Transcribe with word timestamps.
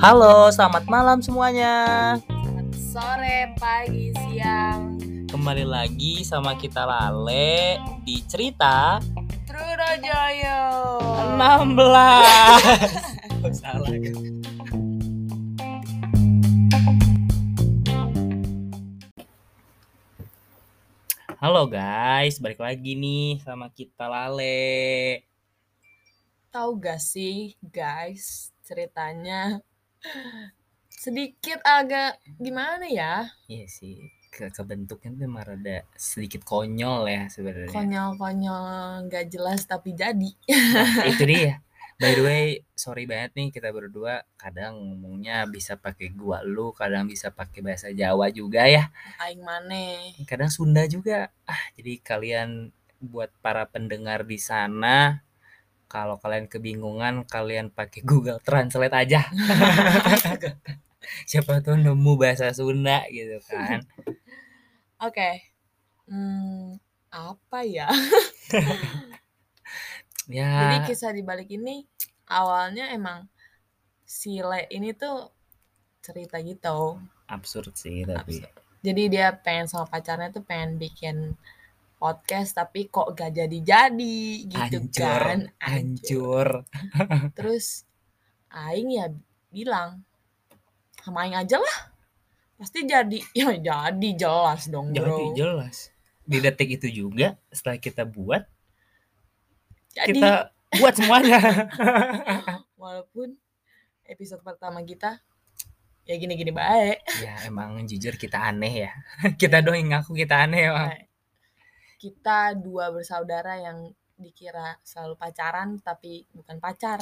Halo, 0.00 0.48
selamat 0.48 0.88
malam 0.88 1.20
semuanya. 1.20 2.16
Selamat 2.24 2.72
sore, 2.72 3.52
pagi, 3.60 4.16
siang. 4.16 4.96
Kembali 5.28 5.68
lagi 5.68 6.24
sama 6.24 6.56
kita 6.56 6.88
Lale 6.88 7.76
di 8.00 8.24
cerita 8.24 8.96
Trunojoyo. 9.44 10.64
16. 11.36 13.44
Oh, 13.44 13.52
salah. 13.52 13.92
Halo 21.44 21.68
guys, 21.68 22.40
balik 22.40 22.64
lagi 22.64 22.96
nih 22.96 23.44
sama 23.44 23.68
kita 23.68 24.08
Lale. 24.08 25.28
Tahu 26.48 26.80
gak 26.80 27.04
sih, 27.04 27.52
guys, 27.60 28.48
ceritanya 28.64 29.60
sedikit 30.88 31.64
agak 31.64 32.20
gimana 32.36 32.84
ya? 32.84 33.32
Iya 33.48 33.66
sih, 33.70 34.12
ke 34.28 34.52
kebentuknya 34.52 35.16
tuh 35.16 35.24
emang 35.26 35.44
rada 35.48 35.82
sedikit 35.96 36.44
konyol 36.44 37.08
ya 37.08 37.22
sebenarnya. 37.32 37.72
Konyol-konyol 37.72 38.64
nggak 39.08 39.26
jelas 39.32 39.64
tapi 39.64 39.96
jadi. 39.96 40.30
Nah, 40.76 41.06
itu 41.12 41.24
dia. 41.24 41.64
By 42.00 42.16
the 42.16 42.24
way, 42.24 42.44
sorry 42.72 43.04
banget 43.04 43.36
nih 43.36 43.48
kita 43.52 43.68
berdua 43.76 44.24
kadang 44.40 44.80
ngomongnya 44.80 45.44
bisa 45.44 45.76
pakai 45.76 46.08
gua 46.16 46.40
lu, 46.40 46.72
kadang 46.72 47.04
bisa 47.04 47.28
pakai 47.28 47.60
bahasa 47.60 47.92
Jawa 47.92 48.32
juga 48.32 48.64
ya. 48.64 48.88
Aing 49.20 49.44
maneh. 49.44 50.16
Kadang 50.24 50.48
Sunda 50.48 50.88
juga. 50.88 51.28
Ah, 51.44 51.60
jadi 51.76 52.00
kalian 52.00 52.72
buat 53.04 53.28
para 53.44 53.68
pendengar 53.68 54.24
di 54.24 54.40
sana 54.40 55.24
kalau 55.90 56.22
kalian 56.22 56.46
kebingungan 56.46 57.26
kalian 57.26 57.74
pakai 57.74 58.06
Google 58.06 58.38
Translate 58.38 58.94
aja. 58.94 59.26
Siapa 61.30 61.58
tuh 61.66 61.74
nemu 61.74 62.14
bahasa 62.14 62.54
Sunda 62.54 63.02
gitu 63.10 63.42
kan. 63.50 63.82
Oke. 65.02 65.50
Hmm, 66.06 66.78
apa 67.10 67.66
ya? 67.66 67.90
Ya, 70.30 70.46
Jadi 70.62 70.94
kisah 70.94 71.10
di 71.10 71.26
balik 71.26 71.50
ini 71.50 71.82
awalnya 72.30 72.94
emang 72.94 73.26
si 74.06 74.38
Le 74.38 74.70
ini 74.70 74.94
tuh 74.94 75.26
cerita 76.06 76.38
gitu. 76.38 77.02
absurd 77.26 77.74
sih 77.74 78.06
tapi. 78.06 78.38
Jadi 78.86 79.02
dia 79.10 79.34
pengen 79.34 79.66
sama 79.66 79.90
pacarnya 79.90 80.30
tuh 80.30 80.46
pengen 80.46 80.78
bikin 80.78 81.34
podcast 82.00 82.56
tapi 82.56 82.88
kok 82.88 83.12
gak 83.12 83.36
jadi-jadi 83.36 84.20
gitu 84.48 84.78
Hancur, 84.88 85.20
kan. 85.20 85.40
hancur. 85.60 86.48
Terus 87.36 87.84
Aing 88.48 88.88
ya 88.96 89.12
bilang 89.52 90.00
sama 91.04 91.28
Aing 91.28 91.36
aja 91.36 91.60
lah. 91.60 91.76
Pasti 92.56 92.88
jadi. 92.88 93.20
Ya 93.36 93.52
jadi 93.52 94.08
jelas 94.16 94.64
dong 94.72 94.96
Jadi 94.96 95.04
bro. 95.04 95.36
jelas. 95.36 95.92
Di 96.24 96.40
detik 96.40 96.80
itu 96.80 96.88
juga 96.88 97.36
setelah 97.52 97.76
kita 97.76 98.08
buat, 98.08 98.48
Jadi 99.92 100.16
kita 100.16 100.56
buat 100.80 100.94
semuanya. 100.96 101.68
walaupun 102.80 103.36
episode 104.08 104.40
pertama 104.40 104.80
kita 104.88 105.20
ya 106.08 106.16
gini-gini 106.16 106.48
baik. 106.50 107.04
ya 107.20 107.44
emang 107.44 107.84
jujur 107.84 108.16
kita 108.16 108.40
aneh 108.40 108.88
ya. 108.88 108.92
kita 109.36 109.60
doang 109.60 109.84
ngaku 109.84 110.16
kita 110.16 110.48
aneh 110.48 110.72
emang. 110.72 110.88
Nah, 110.96 111.09
Kita 112.00 112.56
dua 112.56 112.88
bersaudara 112.88 113.60
yang 113.60 113.92
dikira 114.16 114.80
selalu 114.80 115.20
pacaran 115.20 115.76
tapi 115.84 116.24
bukan 116.32 116.56
pacar. 116.56 117.00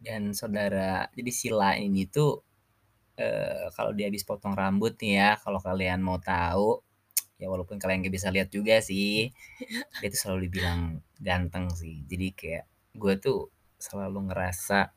Dan 0.00 0.32
saudara, 0.32 1.10
jadi 1.12 1.28
Sila 1.28 1.76
ini 1.76 2.08
tuh 2.08 2.40
eh, 3.18 3.68
kalau 3.76 3.92
dia 3.92 4.08
habis 4.08 4.24
potong 4.24 4.56
rambut 4.56 4.96
nih 4.96 5.20
ya, 5.20 5.30
kalau 5.36 5.60
kalian 5.60 6.00
mau 6.00 6.16
tahu, 6.16 6.80
ya 7.36 7.50
walaupun 7.50 7.76
kalian 7.76 8.06
gak 8.06 8.14
bisa 8.14 8.32
lihat 8.32 8.48
juga 8.48 8.80
sih, 8.80 9.28
dia 10.00 10.08
tuh 10.08 10.20
selalu 10.20 10.48
dibilang 10.48 11.02
ganteng 11.18 11.68
sih. 11.74 12.06
Jadi 12.06 12.26
kayak 12.32 12.64
gue 12.94 13.14
tuh 13.20 13.50
selalu 13.76 14.32
ngerasa 14.32 14.94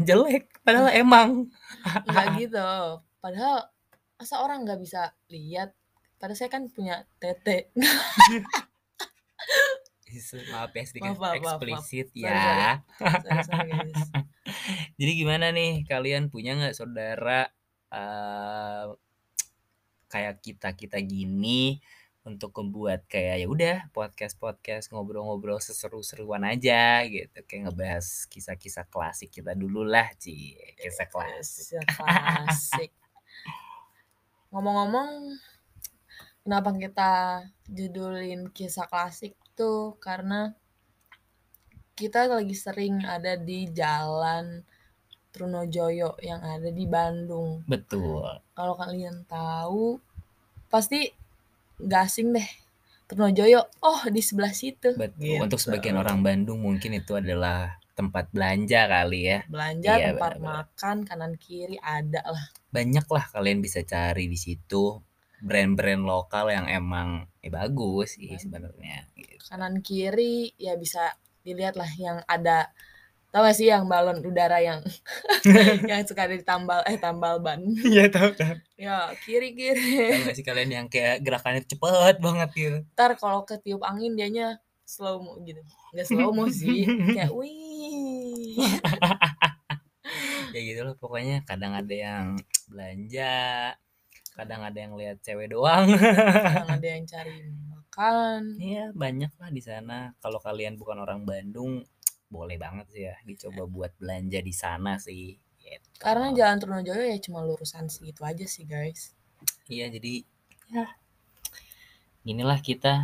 jelek, 0.00 0.62
padahal 0.64 0.90
emang. 1.02 1.50
Enggak 2.08 2.26
gitu. 2.40 2.70
Padahal 3.20 3.68
masa 4.16 4.40
orang 4.40 4.64
nggak 4.64 4.80
bisa 4.80 5.12
lihat. 5.28 5.76
Padahal 6.20 6.36
saya 6.36 6.52
kan 6.52 6.68
punya 6.68 7.08
tete. 7.16 7.72
Maaf 10.52 10.74
ya 10.76 10.84
sedikit 10.84 11.16
Maaf, 11.16 11.22
maaf, 11.22 11.40
maaf, 11.40 11.60
maaf. 11.64 11.80
eksplisit 11.80 12.08
Sorry, 12.12 12.28
ya. 12.28 12.84
Sorry, 13.00 13.40
sorry, 13.48 13.70
guys. 13.72 14.04
Jadi 15.00 15.12
gimana 15.16 15.46
nih 15.48 15.86
kalian 15.88 16.28
punya 16.28 16.60
nggak 16.60 16.76
saudara 16.76 17.48
eh 17.90 18.86
kayak 20.10 20.42
kita 20.42 20.74
kita 20.76 20.98
gini 21.00 21.78
untuk 22.26 22.52
membuat 22.60 23.08
kayak 23.08 23.40
ya 23.40 23.46
udah 23.48 23.76
podcast 23.96 24.36
podcast 24.36 24.92
ngobrol-ngobrol 24.92 25.56
seseru-seruan 25.56 26.44
aja 26.44 27.00
gitu 27.08 27.40
kayak 27.48 27.70
ngebahas 27.70 28.28
kisah-kisah 28.28 28.86
klasik 28.92 29.32
kita 29.32 29.56
dulu 29.56 29.86
lah 29.86 30.10
ci 30.20 30.52
kisah 30.76 31.08
klasik 31.08 31.80
Kisah 31.80 31.84
klasik. 31.96 32.90
Ngomong-ngomong, 34.50 35.38
kenapa 36.50 36.74
kita 36.74 37.10
judulin 37.70 38.50
kisah 38.50 38.90
klasik 38.90 39.38
tuh 39.54 39.94
karena 40.02 40.50
kita 41.94 42.26
lagi 42.26 42.58
sering 42.58 43.06
ada 43.06 43.38
di 43.38 43.70
jalan 43.70 44.66
Trunojoyo 45.30 46.18
yang 46.18 46.42
ada 46.42 46.74
di 46.74 46.90
Bandung. 46.90 47.62
betul 47.70 48.26
Kalau 48.50 48.74
kalian 48.74 49.22
tahu, 49.30 50.02
pasti 50.66 51.06
nggak 51.78 52.02
asing 52.02 52.34
deh. 52.34 52.50
Trunojoyo, 53.06 53.70
oh 53.78 54.10
di 54.10 54.18
sebelah 54.18 54.50
situ. 54.50 54.90
betul 54.98 55.38
untuk 55.38 55.62
Gitu. 55.62 55.70
sebagian 55.70 56.02
orang 56.02 56.18
Bandung 56.18 56.66
mungkin 56.66 56.98
itu 56.98 57.14
adalah 57.14 57.78
tempat 57.94 58.26
belanja 58.34 58.90
kali 58.90 59.20
ya 59.22 59.38
belanja 59.46 59.90
Iya, 60.02 60.06
tempat 60.18 60.32
benar-benar. 60.34 60.66
makan 60.66 60.96
kanan 61.06 61.34
kiri 61.38 61.78
ada 61.78 62.26
lah 62.26 62.46
banyak 62.72 63.06
lah 63.06 63.24
kalian 63.28 63.60
bisa 63.60 63.84
cari 63.84 64.24
di 64.24 64.40
situ 64.40 64.98
brand-brand 65.40 66.02
lokal 66.04 66.46
yang 66.52 66.66
emang 66.68 67.08
eh, 67.40 67.48
bagus 67.48 68.16
sih 68.16 68.36
sebenarnya 68.36 69.08
gitu. 69.16 69.40
kanan 69.48 69.80
kiri 69.80 70.52
ya 70.56 70.76
bisa 70.76 71.16
dilihat 71.40 71.74
lah 71.74 71.88
yang 71.96 72.20
ada 72.28 72.68
tau 73.30 73.46
gak 73.46 73.54
sih 73.54 73.70
yang 73.70 73.86
balon 73.86 74.20
udara 74.26 74.58
yang 74.58 74.82
yang 75.90 76.02
suka 76.02 76.26
ada 76.26 76.34
di 76.34 76.42
tambal 76.42 76.82
eh 76.84 76.98
tambal 76.98 77.38
ban 77.38 77.62
Iya 77.62 78.10
tahu 78.10 78.34
kan. 78.34 78.58
ya 78.74 79.14
kiri 79.22 79.54
kiri 79.54 80.18
Tahu 80.18 80.22
gak 80.26 80.36
sih 80.36 80.44
kalian 80.44 80.70
yang 80.70 80.86
kayak 80.90 81.22
gerakannya 81.22 81.62
cepet 81.64 82.16
banget 82.18 82.50
gitu. 82.52 82.78
ntar 82.92 83.14
kalau 83.16 83.46
ketiup 83.46 83.80
angin 83.86 84.18
dianya 84.18 84.58
slow 84.82 85.22
mo 85.22 85.38
gitu 85.46 85.62
nggak 85.94 86.06
slow 86.10 86.34
mo 86.34 86.50
sih 86.50 86.82
kayak 87.16 87.30
wih 87.30 88.58
ya 90.54 90.60
gitu 90.60 90.80
loh 90.82 90.94
pokoknya 90.98 91.46
kadang 91.46 91.72
ada 91.78 91.94
yang 91.94 92.26
belanja, 92.66 93.30
kadang 94.32 94.62
ada 94.62 94.78
yang 94.78 94.94
lihat 94.94 95.20
cewek 95.20 95.50
doang. 95.50 95.90
kadang 95.94 96.70
ada 96.72 96.86
yang 96.88 97.04
cari 97.04 97.36
makan 97.66 98.56
Iya 98.56 98.84
banyak 98.92 99.32
lah 99.34 99.50
di 99.50 99.60
sana. 99.60 100.14
Kalau 100.18 100.38
kalian 100.38 100.74
bukan 100.74 100.98
orang 100.98 101.22
Bandung, 101.22 101.82
boleh 102.26 102.56
banget 102.56 102.86
sih 102.88 103.02
ya 103.04 103.14
dicoba 103.22 103.66
buat 103.66 103.92
belanja 103.96 104.38
di 104.38 104.52
sana 104.52 104.96
sih. 104.96 105.34
Gitu. 105.60 105.86
karena 106.00 106.32
jalan 106.32 106.56
Trunojoyo 106.56 107.04
ya 107.04 107.18
cuma 107.20 107.44
lurusan 107.44 107.86
segitu 107.86 108.24
aja 108.24 108.42
sih 108.42 108.64
guys 108.64 109.12
Iya 109.68 109.86
jadi 109.86 110.24
ya 110.66 110.88
inilah 112.22 112.58
kita 112.58 112.96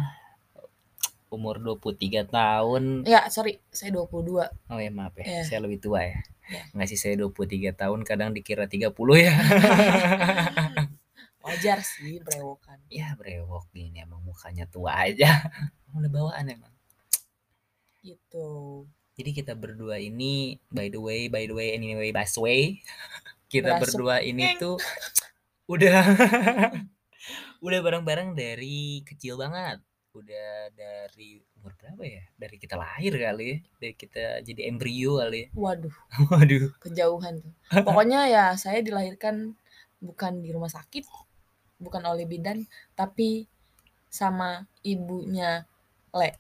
umur 1.29 1.61
23 1.61 2.27
tahun. 2.27 3.05
ya 3.05 3.29
sorry 3.29 3.61
saya 3.69 3.93
22 3.93 4.41
Oh 4.73 4.81
ya 4.81 4.91
maaf 4.91 5.15
ya, 5.15 5.25
Iya. 5.27 5.43
saya 5.45 5.61
lebih 5.63 5.79
tua 5.79 6.01
ya. 6.01 6.19
Iya. 6.49 6.63
Nggak 6.75 6.89
sih 6.89 6.99
saya 6.99 7.15
23 7.19 7.71
tahun 7.73 8.01
kadang 8.03 8.33
dikira 8.33 8.67
30 8.67 8.91
ya. 9.21 9.35
wajar 11.47 11.79
sih 11.87 12.19
berewokan 12.27 12.79
ya 12.91 13.15
brewok 13.15 13.71
gini 13.71 14.03
emang 14.03 14.21
mukanya 14.27 14.67
tua 14.67 14.93
aja. 15.07 15.31
Udah 15.95 16.11
bawaan 16.11 16.47
emang. 16.51 16.73
gitu 18.05 18.85
Jadi 19.17 19.31
kita 19.33 19.57
berdua 19.57 19.97
ini 19.97 20.61
by 20.69 20.93
the 20.93 21.01
way, 21.01 21.27
by 21.33 21.49
the 21.49 21.57
way, 21.57 21.73
anyway, 21.73 22.13
by 22.13 22.29
the 22.29 22.41
way, 22.45 22.61
kita 23.49 23.73
Berasuk. 23.73 23.83
berdua 24.05 24.21
ini 24.21 24.45
tuh 24.61 24.77
udah 25.73 26.05
udah 27.67 27.79
bareng-bareng 27.81 28.37
dari 28.37 29.01
kecil 29.09 29.41
banget. 29.41 29.81
Udah 30.13 30.73
dari 30.77 31.41
umur 31.57 31.73
berapa 31.77 32.01
ya? 32.05 32.25
Dari 32.37 32.57
kita 32.61 32.77
lahir 32.77 33.13
kali 33.17 33.45
ya. 33.49 33.59
Dari 33.81 33.95
kita 33.97 34.25
jadi 34.45 34.61
embrio 34.69 35.17
kali 35.21 35.41
ya. 35.45 35.49
waduh 35.57 35.97
Waduh. 36.33 36.77
kejauhan 36.81 37.41
tuh. 37.41 37.53
Pokoknya 37.85 38.29
ya 38.29 38.45
saya 38.61 38.85
dilahirkan 38.85 39.57
bukan 40.05 40.45
di 40.45 40.53
rumah 40.53 40.69
sakit, 40.69 41.09
bukan 41.77 42.03
oleh 42.09 42.25
bidan, 42.29 42.65
tapi 42.97 43.47
sama 44.09 44.65
ibunya 44.81 45.69
Le. 46.17 46.33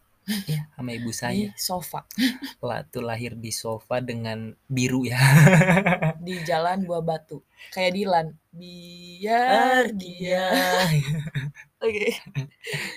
ya 0.51 0.67
sama 0.75 0.91
ibu 0.91 1.15
di 1.15 1.15
saya. 1.15 1.49
sofa. 1.55 2.03
Lah 2.59 2.83
tuh 2.89 3.07
lahir 3.07 3.39
di 3.39 3.55
sofa 3.55 4.03
dengan 4.03 4.59
biru 4.67 5.07
ya. 5.07 5.21
Di 6.19 6.43
jalan 6.43 6.83
Buah 6.83 7.05
Batu. 7.05 7.47
Kayak 7.71 7.93
Dilan. 7.95 8.27
Biar 8.51 9.95
dia. 9.95 10.51
Oke. 11.85 12.11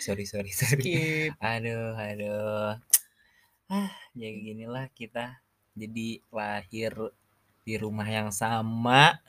Sorry 0.02 0.26
sorry 0.26 0.50
sorry. 0.50 0.82
Skip. 0.82 1.32
Aduh 1.38 1.94
aduh. 1.94 2.82
Ah 3.70 3.94
ya 4.18 4.30
ginilah 4.34 4.90
kita 4.98 5.38
jadi 5.78 6.26
lahir 6.34 7.14
di 7.62 7.78
rumah 7.78 8.10
yang 8.10 8.34
sama 8.34 9.22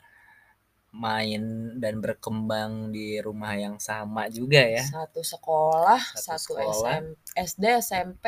main 0.91 1.73
dan 1.79 2.03
berkembang 2.03 2.91
di 2.91 3.15
rumah 3.23 3.55
yang 3.55 3.79
sama 3.79 4.27
juga 4.27 4.59
ya. 4.59 4.83
Satu 4.83 5.23
sekolah 5.23 6.01
Satu 6.19 6.35
satu, 6.35 6.53
sekolah. 6.59 6.99
SM, 6.99 7.05
SD 7.39 7.63
SMP 7.79 8.25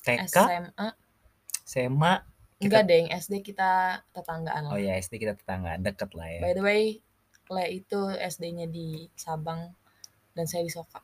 TK 0.00 0.36
SMA 0.36 0.88
SMA 1.68 2.14
enggak 2.58 2.82
deh 2.88 2.96
yang 3.04 3.10
SD 3.14 3.34
kita 3.44 4.02
tetanggaan 4.16 4.72
oh 4.72 4.80
ya 4.80 4.96
SD 4.98 5.20
kita 5.20 5.36
tetangga 5.36 5.76
deket 5.78 6.10
lah 6.16 6.26
ya. 6.26 6.40
By 6.42 6.52
the 6.56 6.64
way 6.64 6.82
Le 7.48 7.64
itu 7.72 8.12
SD-nya 8.12 8.68
di 8.68 9.08
Sabang 9.16 9.72
dan 10.36 10.44
saya 10.44 10.64
di 10.64 10.72
Soka 10.72 11.00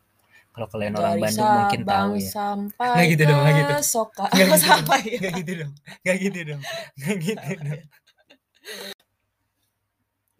kalau 0.54 0.70
kalian 0.70 0.94
orang 0.94 1.18
Dari 1.18 1.22
Bandung 1.26 1.50
mungkin 1.50 1.80
tahu 1.82 1.90
Sabang 1.90 2.12
ya. 2.14 2.30
sampai 2.30 2.94
Nggak 2.94 3.08
gitu 3.10 3.22
dong, 3.26 3.40
nggak 3.42 3.54
gitu. 3.58 3.74
Soka 3.84 4.26
Nggak 4.32 4.46
gitu 4.48 4.60
sampai 4.64 5.00
dong, 5.00 5.20
nggak 5.20 5.34
gitu 5.40 5.52
dong. 5.56 5.72
Nggak 6.04 6.16
gitu 6.20 6.40
dong. 6.46 6.62
Nggak 6.96 7.16
gitu 7.20 7.46
dong 7.64 7.82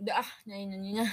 udah 0.04 0.20
ah 0.20 0.30
nyanyi 0.44 0.64
nyanyinya 0.76 1.06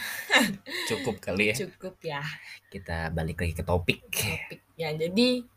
cukup 0.92 1.24
kali 1.24 1.50
ya. 1.50 1.56
Cukup 1.56 1.96
ya. 2.04 2.20
Kita 2.68 3.08
balik 3.16 3.40
lagi 3.40 3.56
ke 3.56 3.64
topik. 3.64 4.04
Topik 4.12 4.60
ya. 4.76 4.92
Jadi 4.92 5.48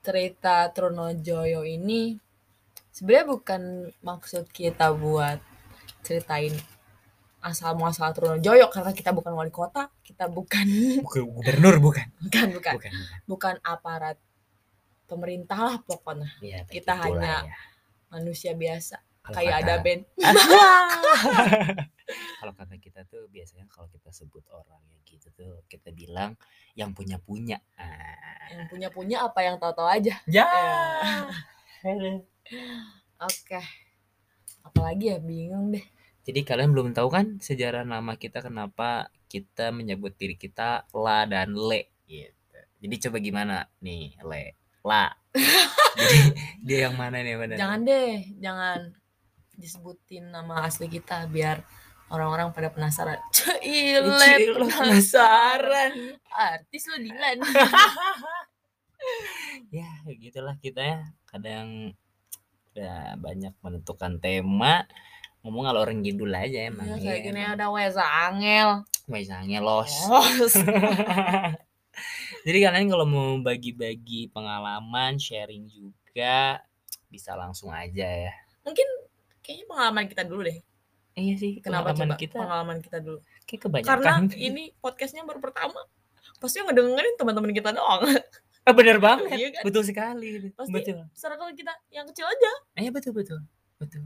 cerita 0.00 0.70
Trunojoyo 0.70 1.66
ini 1.66 2.14
sebenarnya 2.94 3.26
bukan 3.26 3.62
maksud 4.00 4.46
kita 4.54 4.94
buat 4.94 5.42
ceritain 6.06 6.54
asal 7.42 7.74
muasal 7.74 8.14
Trunojoyo 8.14 8.70
karena 8.70 8.94
kita 8.94 9.10
bukan 9.10 9.34
wali 9.34 9.50
kota 9.50 9.90
kita 10.06 10.30
bukan 10.30 10.70
bukan 11.02 11.22
gubernur 11.26 11.82
bukan. 11.82 12.06
Bukan 12.22 12.46
bukan. 12.54 12.74
Bukan 12.78 12.92
bukan. 13.26 13.54
Aparat 13.66 14.14
pemerintah 15.10 15.58
lah 15.58 15.76
pokoknya. 15.82 16.30
Ya, 16.38 16.62
Kita 16.70 16.94
hanya- 17.02 17.42
ya. 17.50 17.58
manusia 18.14 18.54
biasa 18.54 19.02
kayak 19.34 19.56
ada 19.64 19.74
band. 19.82 20.02
Kalau 22.40 22.52
kata 22.56 22.74
kita 22.80 23.06
tuh 23.06 23.30
biasanya 23.30 23.66
kalau 23.70 23.86
kita 23.90 24.10
sebut 24.10 24.42
orang 24.50 24.82
yang 24.90 25.02
gitu 25.06 25.30
tuh 25.34 25.62
kita 25.70 25.94
bilang 25.94 26.34
yang 26.74 26.90
punya 26.90 27.22
punya 27.22 27.62
ah. 27.78 28.50
yang 28.50 28.66
punya 28.66 28.88
punya 28.90 29.16
apa? 29.22 29.46
Yang 29.46 29.56
tahu-tahu 29.62 29.88
aja. 29.88 30.14
Ya. 30.26 30.48
Oke. 33.28 33.60
Apalagi 34.66 35.14
ya? 35.14 35.18
Bingung 35.22 35.70
deh. 35.74 35.84
Jadi 36.26 36.40
kalian 36.44 36.70
belum 36.74 36.92
tahu 36.92 37.08
kan 37.10 37.26
sejarah 37.40 37.82
nama 37.86 38.14
kita 38.18 38.44
kenapa 38.44 39.08
kita 39.30 39.70
menyebut 39.70 40.14
diri 40.18 40.34
kita 40.34 40.90
la 40.92 41.24
dan 41.26 41.54
le 41.54 41.94
gitu. 42.10 42.58
Jadi 42.80 42.94
coba 43.08 43.16
gimana 43.22 43.56
nih 43.78 44.18
le? 44.24 44.44
La. 44.82 45.12
Jadi 46.00 46.18
dia 46.64 46.78
yang 46.88 46.96
mana 46.96 47.22
nih 47.22 47.34
benar 47.34 47.56
jangan 47.58 47.80
deh 47.82 48.14
jangan 48.38 48.78
disebutin 49.60 50.32
nama 50.32 50.64
asli 50.64 50.88
kita 50.88 51.28
biar 51.28 51.60
orang-orang 52.10 52.50
pada 52.50 52.72
penasaran. 52.72 53.20
Cile 53.36 54.08
Cile 54.18 54.56
penasaran. 54.66 55.92
Artis 56.32 56.82
lo 56.88 56.96
Dilan. 56.98 57.38
Ya 59.72 59.88
gitulah 60.20 60.60
kita 60.60 60.84
ya. 60.84 61.00
Kadang 61.24 61.96
udah 62.76 63.16
banyak 63.16 63.56
menentukan 63.64 64.20
tema. 64.20 64.84
Ngomong 65.40 65.72
kalau 65.72 65.80
orang 65.88 66.04
gidul 66.04 66.28
aja 66.36 66.68
emang 66.68 66.84
ya, 66.84 67.00
Iya, 67.00 67.04
kayak 67.08 67.20
gini 67.24 67.40
emang. 67.40 67.56
ada 67.56 67.66
Weza 67.72 68.04
Angel. 68.04 68.84
Misalnya 69.08 69.64
los. 69.64 69.88
Oh, 70.04 70.20
jadi 72.46 72.58
kalian 72.68 72.92
kalau 72.92 73.08
mau 73.08 73.40
bagi-bagi 73.40 74.28
pengalaman 74.30 75.16
sharing 75.16 75.64
juga 75.72 76.60
bisa 77.08 77.32
langsung 77.34 77.72
aja 77.72 78.06
ya. 78.06 78.32
Mungkin 78.68 78.84
kayaknya 79.40 79.66
pengalaman 79.66 80.04
kita 80.06 80.22
dulu 80.22 80.42
deh. 80.42 80.58
Iya 81.12 81.34
sih 81.36 81.52
kenapa 81.58 81.90
pengalaman 81.90 82.08
coba? 82.08 82.16
kita 82.16 82.36
pengalaman 82.38 82.78
kita 82.78 82.98
dulu. 82.98 83.18
kayak 83.42 83.60
kebanyakan. 83.60 83.90
Karena 83.90 84.12
ini 84.32 84.62
podcastnya 84.76 85.22
baru 85.22 85.38
pertama. 85.38 85.80
Pasti 86.38 86.58
yang 86.58 86.70
ngedengerin 86.70 87.14
teman-teman 87.16 87.50
kita 87.50 87.70
doang. 87.70 88.02
Ah, 88.60 88.76
bener 88.76 89.00
banget. 89.00 89.32
Iya 89.32 89.48
kan? 89.50 89.62
betul 89.64 89.82
sekali 89.82 90.52
Pasti. 90.52 90.68
betul. 90.70 91.00
circle 91.16 91.48
kita 91.56 91.72
yang 91.88 92.04
kecil 92.04 92.28
aja. 92.28 92.52
Iya 92.76 92.92
betul 92.92 93.16
betul. 93.16 93.40
Betul. 93.80 94.04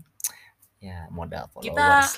Ya 0.78 1.10
modal 1.10 1.50
Kita- 1.58 2.06
followers 2.06 2.14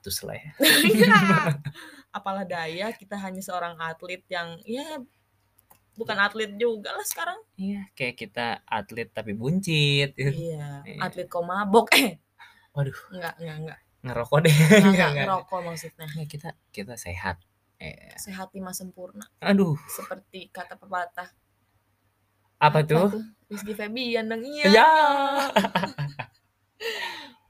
lah 0.24 0.36
ya. 0.40 0.50
Apalah 2.16 2.48
daya 2.48 2.88
kita 2.88 3.20
hanya 3.20 3.44
seorang 3.44 3.76
atlet 3.76 4.24
yang 4.26 4.56
ya 4.64 4.96
bukan 5.92 6.16
atlet 6.16 6.56
juga 6.56 6.88
lah 6.90 7.04
sekarang. 7.04 7.36
Iya 7.54 7.84
kayak 7.92 8.16
kita 8.16 8.64
atlet 8.64 9.12
tapi 9.12 9.36
buncit. 9.36 10.16
Iya 10.16 10.82
Iya. 10.88 10.98
atlet 10.98 11.28
kok 11.28 11.44
mabok. 11.44 11.92
Eh 11.94 12.16
waduh. 12.74 12.98
Enggak 13.10 13.34
enggak 13.38 13.56
enggak 13.56 13.78
ngerokok 14.04 14.38
deh. 14.40 14.52
Enggak, 14.52 14.68
Nggak, 14.68 14.84
enggak 14.84 15.08
nggak. 15.14 15.24
ngerokok 15.24 15.58
maksudnya. 15.64 16.06
Nggak, 16.06 16.28
kita 16.28 16.48
kita 16.70 16.94
sehat. 16.96 17.36
Eh. 17.76 18.14
Sehat 18.16 18.48
lima 18.50 18.70
sempurna. 18.70 19.24
Aduh. 19.40 19.74
Seperti 19.88 20.48
kata 20.48 20.74
pepatah. 20.74 21.30
Apa 22.56 22.80
tuh? 22.80 23.10
Rizky 23.46 23.72
Febian 23.72 24.26
dong 24.26 24.42
iya. 24.42 24.64
Ya. 24.66 24.88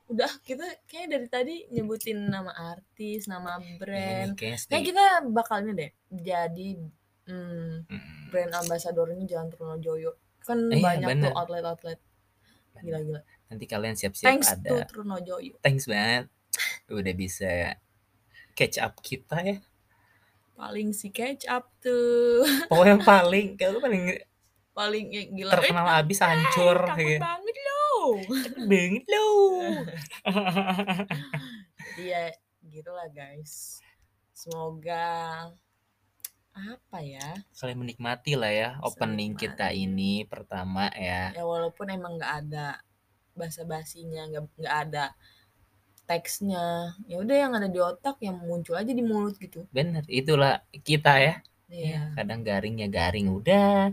Udah 0.05 0.29
kita 0.41 0.63
kayak 0.85 1.09
dari 1.09 1.29
tadi 1.29 1.55
nyebutin 1.71 2.29
nama 2.29 2.53
artis 2.53 3.25
nama 3.25 3.57
Ini 3.57 3.81
brand. 3.81 4.31
kayak 4.33 4.59
kayak 4.59 4.59
stay- 4.61 4.85
kita 4.85 5.05
bakal 5.27 5.59
ini 5.61 5.73
deh. 5.75 5.91
Jadi 6.11 6.69
hmm, 7.25 7.89
Mm, 7.89 8.29
brand 8.29 8.53
ambassadornya 8.55 9.25
Jalan 9.25 9.49
Trunojoyo 9.49 10.13
kan 10.39 10.61
Iya, 10.69 10.77
banyak 10.79 11.09
bener. 11.09 11.25
tuh 11.25 11.33
outlet-outlet 11.35 11.99
gila-gila 12.77 13.21
nanti 13.49 13.65
kalian 13.69 13.95
siap-siap 13.97 14.29
thanks 14.29 14.51
ada. 14.53 14.85
to 14.85 14.95
Trunojoyo. 14.95 15.55
Thanks 15.61 15.87
banget. 15.87 16.31
Udah 16.89 17.15
bisa 17.15 17.79
catch 18.55 18.79
up 18.79 18.99
kita 19.03 19.39
ya. 19.43 19.59
Paling 20.55 20.95
si 20.95 21.11
catch 21.11 21.45
up 21.51 21.67
tuh. 21.83 22.47
Pokoknya 22.71 23.03
paling 23.03 23.59
kalau 23.59 23.83
paling 23.83 24.15
paling 24.75 25.07
ya, 25.11 25.23
gila. 25.31 25.51
Eh, 25.51 25.55
terkenal 25.59 25.87
abis 26.03 26.19
hancur 26.23 26.79
takut 26.83 27.07
ya. 27.07 27.19
banget 27.23 27.57
loh. 27.59 28.11
Banget 28.67 29.05
lo 29.11 29.29
jadi 31.95 32.11
ya 32.11 32.23
gitulah 32.67 33.09
guys. 33.15 33.83
Semoga 34.35 35.07
apa 36.55 36.99
ya? 37.03 37.43
Kalian 37.59 37.83
menikmati 37.83 38.39
lah 38.39 38.51
ya 38.51 38.71
opening 38.83 39.35
kita 39.35 39.75
ini 39.75 40.27
pertama 40.27 40.91
ya. 40.95 41.35
Ya 41.35 41.43
walaupun 41.43 41.91
emang 41.91 42.19
nggak 42.19 42.35
ada 42.47 42.79
basa-basinya 43.35 44.31
nggak 44.31 44.45
nggak 44.59 44.77
ada 44.89 45.05
teksnya. 46.05 46.93
Ya 47.09 47.17
udah 47.21 47.37
yang 47.37 47.53
ada 47.57 47.69
di 47.69 47.81
otak 47.81 48.21
yang 48.21 48.37
muncul 48.45 48.77
aja 48.77 48.93
di 48.93 49.05
mulut 49.05 49.37
gitu. 49.41 49.65
Bener 49.73 50.05
itulah 50.09 50.61
kita 50.85 51.21
ya. 51.21 51.35
Iya. 51.73 52.13
Kadang 52.17 52.45
garing 52.45 52.85
ya 52.85 52.89
garing 52.89 53.29
udah. 53.33 53.93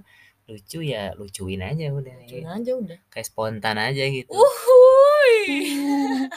Lucu 0.51 0.83
ya 0.83 1.15
lucuin 1.15 1.63
aja 1.63 1.95
udah 1.95 2.13
Lucuin 2.27 2.43
ya. 2.43 2.59
aja 2.59 2.71
udah. 2.75 2.99
Kayak 3.07 3.27
spontan 3.31 3.77
aja 3.79 4.03
gitu. 4.11 4.35
Uhuy! 4.35 5.39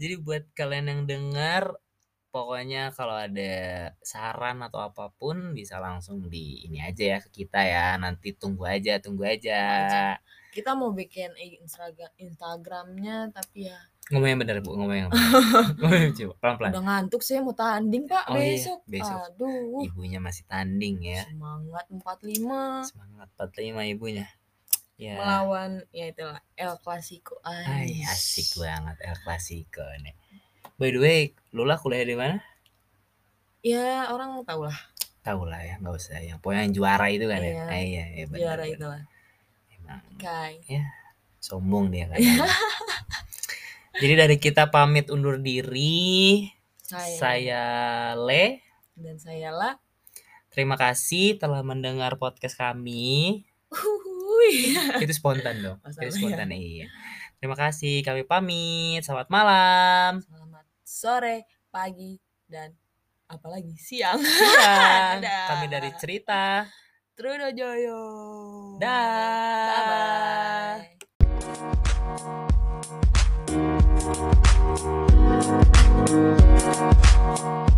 Jadi 0.00 0.14
buat 0.18 0.44
kalian 0.52 0.86
yang 0.90 1.02
dengar 1.08 1.72
pokoknya 2.32 2.90
kalau 2.96 3.16
ada 3.16 3.52
saran 4.02 4.64
atau 4.64 4.80
apa 4.84 5.12
pun 5.16 5.52
bisa 5.52 5.76
langsung 5.78 6.26
di 6.32 6.64
ini 6.68 6.80
aja 6.84 7.16
ya 7.16 7.18
ke 7.24 7.28
kita 7.32 7.60
ya. 7.64 7.96
Nanti 7.96 8.36
tunggu 8.36 8.68
aja. 8.68 9.00
Tunggu 9.00 9.24
aja 9.24 9.60
kita 10.52 10.76
mau 10.76 10.92
bikin 10.92 11.32
Instagram 11.34 12.12
Instagramnya 12.20 13.32
tapi 13.32 13.72
ya 13.72 13.80
ngomong 14.12 14.28
yang 14.28 14.40
bener 14.44 14.56
bu. 14.60 14.76
Ngomong 14.76 14.98
yang 14.98 15.10
coba 16.18 16.34
pelan 16.36 16.54
pelan 16.60 16.70
udah 16.76 16.82
ngantuk 16.84 17.22
saya 17.24 17.40
mau 17.40 17.56
tanding 17.56 18.04
pak 18.04 18.24
Oh 18.28 18.36
iya, 18.36 18.60
besok. 18.60 18.78
besok. 18.84 19.18
aduh. 19.32 19.80
Ibunya 19.88 20.18
masih 20.20 20.44
tanding 20.44 21.00
ya. 21.00 21.24
Semangat 21.24 21.86
45 21.88 22.92
semangat 22.92 23.28
45 23.40 23.94
ibunya. 23.96 24.26
Ya. 25.00 25.16
Melawan 25.16 25.82
ya 25.90 26.12
itulah 26.12 26.38
El 26.54 26.76
Clasico 26.84 27.40
Ay, 27.42 28.04
asik 28.04 28.60
banget 28.60 28.96
El 29.00 29.16
Clasico 29.24 29.82
nih. 30.04 30.14
By 30.76 30.92
the 30.92 31.00
way 31.00 31.20
Lula 31.56 31.80
kuliah 31.80 32.04
di 32.04 32.14
mana? 32.18 32.36
Ya 33.64 34.10
orang 34.12 34.42
tahu 34.44 34.66
lah 34.68 34.78
tahu 35.22 35.46
lah 35.46 35.62
ya 35.62 35.78
nggak 35.78 35.94
usah 35.94 36.18
yang 36.18 36.42
pokoknya 36.42 36.66
yang 36.66 36.74
juara 36.74 37.06
itu 37.06 37.30
kan 37.30 37.38
Iya, 37.38 37.54
ya? 37.54 37.62
Ah, 37.70 37.78
iya 37.78 38.04
iya 38.10 38.24
bener, 38.26 38.40
juara 38.42 38.64
itu 38.66 38.82
lah 38.90 39.02
Emang 40.00 40.16
Kai 40.16 40.56
sombong 41.42 41.90
dia 41.90 42.06
kan 42.06 42.16
jadi 44.02 44.24
dari 44.24 44.36
kita 44.38 44.70
pamit 44.70 45.10
undur 45.10 45.42
diri 45.42 46.46
saya, 46.80 47.18
saya 47.18 47.64
Le 48.14 48.62
dan 48.96 49.18
saya 49.18 49.50
lah 49.50 49.74
Terima 50.52 50.76
kasih 50.76 51.40
telah 51.40 51.64
mendengar 51.64 52.20
podcast 52.20 52.60
kami. 52.60 53.40
Uhuy. 53.72 54.76
Itu 55.02 55.12
spontan 55.16 55.64
dong. 55.64 55.78
Itu 55.80 56.12
spontan 56.12 56.52
iya. 56.52 56.92
Terima 57.40 57.56
kasih. 57.56 58.04
Kami 58.04 58.28
pamit. 58.28 59.00
Selamat 59.00 59.32
malam. 59.32 60.20
Selamat 60.20 60.64
sore, 60.84 61.48
pagi, 61.72 62.20
dan 62.44 62.76
apalagi 63.32 63.72
siang. 63.80 64.20
Dadah. 64.60 65.56
Kami 65.56 65.66
dari 65.72 65.88
cerita. 65.96 66.68
Trunojoyo. 67.16 68.04
Dah. 68.82 68.90
Bye 69.70 70.82
bye. 77.62 77.68